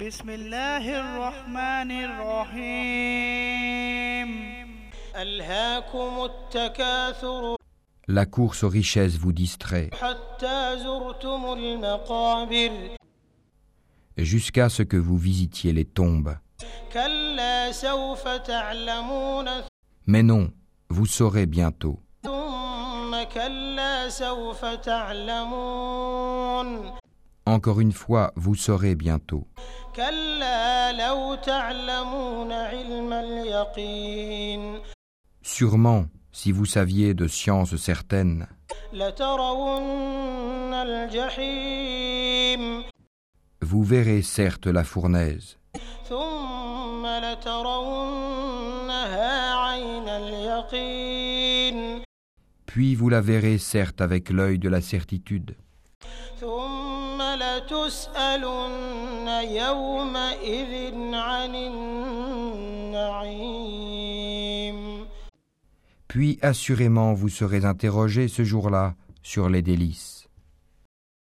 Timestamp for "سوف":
17.72-18.28, 24.08-24.64